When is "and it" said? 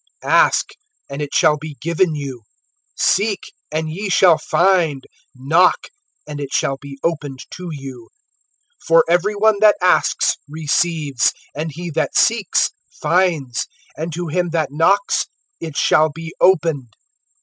1.11-1.29, 6.25-6.51